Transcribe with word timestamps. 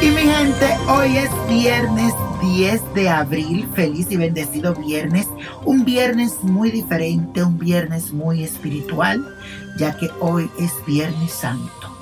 Y 0.00 0.10
mi 0.10 0.20
gente, 0.20 0.76
hoy 0.88 1.16
es 1.16 1.30
viernes 1.48 2.14
10 2.40 2.94
de 2.94 3.08
abril, 3.08 3.68
feliz 3.74 4.06
y 4.10 4.16
bendecido 4.16 4.72
viernes, 4.74 5.26
un 5.64 5.84
viernes 5.84 6.36
muy 6.42 6.70
diferente, 6.70 7.42
un 7.42 7.58
viernes 7.58 8.12
muy 8.12 8.44
espiritual, 8.44 9.36
ya 9.76 9.96
que 9.96 10.08
hoy 10.20 10.48
es 10.60 10.72
Viernes 10.86 11.32
Santo. 11.32 11.98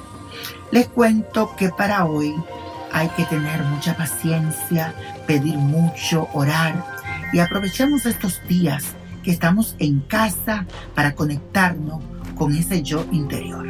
Les 0.72 0.88
cuento 0.88 1.56
que 1.56 1.70
para 1.70 2.04
hoy 2.04 2.34
hay 2.92 3.08
que 3.10 3.24
tener 3.24 3.62
mucha 3.62 3.96
paciencia, 3.96 4.94
pedir 5.26 5.56
mucho, 5.56 6.28
orar 6.34 6.84
y 7.32 7.38
aprovechemos 7.38 8.04
estos 8.04 8.46
días 8.46 8.84
que 9.22 9.30
estamos 9.30 9.74
en 9.78 10.00
casa 10.00 10.66
para 10.94 11.14
conectarnos 11.14 12.02
con 12.34 12.54
ese 12.54 12.82
yo 12.82 13.06
interior. 13.10 13.66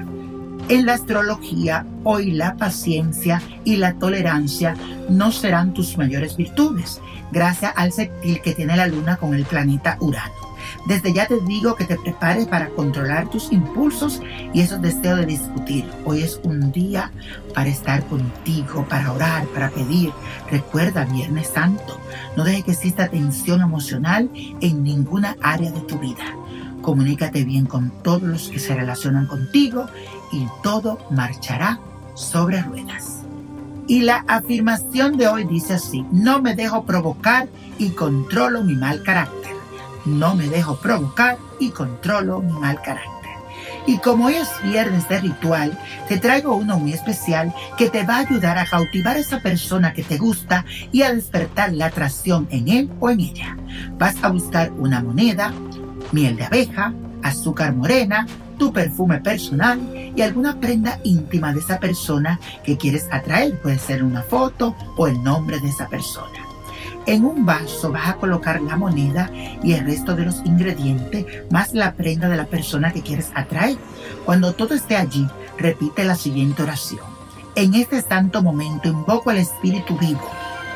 En 0.69 0.85
la 0.85 0.95
astrología, 0.95 1.87
hoy 2.03 2.33
la 2.33 2.57
paciencia 2.57 3.41
y 3.65 3.77
la 3.77 3.93
tolerancia 3.95 4.75
no 5.09 5.31
serán 5.31 5.73
tus 5.73 5.97
mayores 5.97 6.37
virtudes, 6.37 7.01
gracias 7.31 7.73
al 7.77 7.93
sextil 7.93 8.41
que 8.41 8.53
tiene 8.53 8.77
la 8.77 8.89
luna 8.89 9.17
con 9.17 9.33
el 9.35 9.45
planeta 9.45 9.97
Urano. 10.01 10.35
Desde 10.89 11.13
ya 11.13 11.29
te 11.29 11.39
digo 11.39 11.77
que 11.77 11.85
te 11.85 11.97
prepares 11.97 12.49
para 12.49 12.71
controlar 12.71 13.31
tus 13.31 13.53
impulsos 13.53 14.21
y 14.53 14.61
esos 14.61 14.83
deseos 14.83 15.21
de 15.21 15.27
discutir. 15.27 15.85
Hoy 16.05 16.23
es 16.23 16.41
un 16.43 16.73
día 16.73 17.13
para 17.55 17.69
estar 17.69 18.05
contigo, 18.07 18.85
para 18.89 19.13
orar, 19.13 19.47
para 19.47 19.71
pedir. 19.71 20.11
Recuerda, 20.51 21.05
Viernes 21.05 21.47
Santo, 21.47 22.01
no 22.37 22.43
dejes 22.43 22.65
que 22.65 22.73
exista 22.73 23.07
tensión 23.07 23.61
emocional 23.61 24.29
en 24.61 24.83
ninguna 24.83 25.37
área 25.41 25.71
de 25.71 25.81
tu 25.83 25.97
vida. 26.01 26.25
Comunícate 26.83 27.43
bien 27.43 27.67
con 27.67 27.91
todos 28.03 28.23
los 28.23 28.49
que 28.49 28.61
se 28.61 28.75
relacionan 28.75 29.27
contigo 29.27 29.87
y 30.33 30.47
todo 30.63 30.99
marchará 31.11 31.79
sobre 32.15 32.63
ruedas. 32.63 33.23
Y 33.89 34.01
la 34.01 34.25
afirmación 34.27 35.17
de 35.17 35.29
hoy 35.29 35.45
dice 35.45 35.75
así, 35.75 36.05
no 36.11 36.43
me 36.43 36.55
dejo 36.55 36.85
provocar 36.85 37.49
y 37.79 37.91
controlo 37.91 38.65
mi 38.65 38.75
mal 38.75 39.03
carácter. 39.03 39.53
No 40.05 40.35
me 40.35 40.49
dejo 40.49 40.77
provocar 40.77 41.39
y 41.61 41.71
controlo 41.71 42.41
mi 42.41 42.53
mal 42.53 42.81
carácter. 42.83 43.17
Y 43.87 43.99
como 43.99 44.27
hoy 44.27 44.35
es 44.35 44.49
viernes 44.65 45.09
de 45.09 45.21
ritual, 45.21 45.79
te 46.09 46.19
traigo 46.19 46.57
uno 46.57 46.79
muy 46.79 46.93
especial 46.93 47.55
que 47.79 47.89
te 47.89 48.05
va 48.05 48.17
a 48.17 48.21
ayudar 48.21 48.59
a 48.59 48.67
cautivar 48.67 49.17
a 49.17 49.21
esa 49.21 49.41
persona 49.41 49.93
que 49.93 50.03
te 50.03 50.19
gusta 50.19 50.65
y 50.91 51.03
a 51.03 51.15
despertar 51.15 51.73
la 51.73 51.87
atracción 51.87 52.49
en 52.51 52.69
él 52.69 52.91
o 52.99 53.11
en 53.11 53.21
ella. 53.21 53.57
Vas 53.97 54.17
a 54.23 54.29
buscar 54.29 54.73
una 54.73 55.01
moneda, 55.03 55.53
miel 56.11 56.37
de 56.37 56.45
abeja, 56.45 56.93
azúcar 57.23 57.75
morena, 57.75 58.27
tu 58.57 58.73
perfume 58.73 59.21
personal 59.21 59.81
y 60.15 60.23
alguna 60.23 60.59
prenda 60.59 60.99
íntima 61.05 61.53
de 61.53 61.61
esa 61.61 61.79
persona 61.79 62.41
que 62.65 62.77
quieres 62.77 63.07
atraer. 63.11 63.59
Puede 63.61 63.79
ser 63.79 64.03
una 64.03 64.23
foto 64.23 64.75
o 64.97 65.07
el 65.07 65.23
nombre 65.23 65.61
de 65.61 65.69
esa 65.69 65.89
persona. 65.89 66.47
En 67.07 67.25
un 67.25 67.47
vaso 67.47 67.93
vas 67.93 68.09
a 68.09 68.17
colocar 68.17 68.61
la 68.61 68.77
moneda 68.77 69.31
y 69.63 69.75
el 69.75 69.87
resto 69.87 70.17
de 70.17 70.25
los 70.25 70.45
ingredientes, 70.45 71.25
más 71.51 71.73
la 71.73 71.93
prenda 71.95 72.29
de 72.29 72.37
la 72.37 72.47
persona 72.47 72.93
que 72.93 73.03
quieres 73.03 73.31
atraer. 73.35 73.79
Cuando 74.25 74.55
todo 74.55 74.75
esté 74.75 74.97
allí, 74.97 75.27
repite 75.57 76.05
la 76.05 76.17
siguiente 76.17 76.65
oración. 76.65 77.01
En 77.55 77.75
este 77.75 78.03
santo 78.03 78.43
momento 78.43 78.89
invoco 78.89 79.31
al 79.31 79.39
Espíritu 79.39 79.97
vivo, 79.97 80.29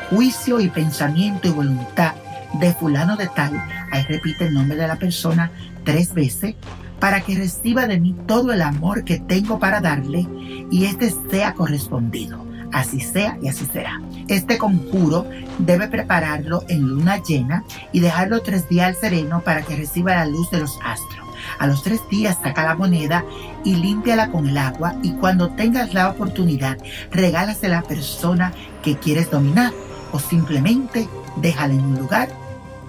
juicio 0.09 0.61
y 0.61 0.69
pensamiento 0.69 1.49
y 1.49 1.51
voluntad 1.51 2.13
de 2.59 2.73
fulano 2.73 3.17
de 3.17 3.27
tal. 3.27 3.61
Ahí 3.91 4.03
repite 4.03 4.47
el 4.47 4.53
nombre 4.53 4.77
de 4.77 4.87
la 4.87 4.95
persona 4.95 5.51
tres 5.83 6.13
veces 6.13 6.55
para 7.01 7.21
que 7.21 7.35
reciba 7.35 7.87
de 7.87 7.99
mí 7.99 8.15
todo 8.27 8.53
el 8.53 8.61
amor 8.61 9.03
que 9.03 9.19
tengo 9.19 9.59
para 9.59 9.81
darle 9.81 10.27
y 10.69 10.85
este 10.85 11.13
sea 11.29 11.55
correspondido. 11.55 12.45
Así 12.71 13.01
sea 13.01 13.37
y 13.41 13.49
así 13.49 13.65
será. 13.65 13.99
Este 14.29 14.57
conjuro 14.57 15.25
debe 15.57 15.87
prepararlo 15.87 16.63
en 16.69 16.87
luna 16.87 17.21
llena 17.21 17.65
y 17.91 17.99
dejarlo 17.99 18.43
tres 18.43 18.69
días 18.69 18.87
al 18.87 18.95
sereno 18.95 19.41
para 19.41 19.63
que 19.63 19.75
reciba 19.75 20.15
la 20.15 20.25
luz 20.27 20.49
de 20.51 20.59
los 20.59 20.79
astros. 20.83 21.27
A 21.57 21.65
los 21.65 21.83
tres 21.83 22.01
días 22.09 22.37
saca 22.41 22.63
la 22.63 22.75
moneda 22.75 23.25
y 23.65 23.75
límpiala 23.75 24.29
con 24.29 24.47
el 24.47 24.57
agua 24.57 24.95
y 25.01 25.13
cuando 25.13 25.49
tengas 25.49 25.93
la 25.95 26.09
oportunidad 26.11 26.77
regálasela 27.11 27.79
a 27.79 27.81
la 27.81 27.87
persona 27.87 28.53
que 28.83 28.95
quieres 28.95 29.31
dominar 29.31 29.73
o 30.11 30.19
simplemente 30.19 31.09
déjala 31.37 31.73
en 31.73 31.81
un 31.81 31.97
lugar 31.97 32.29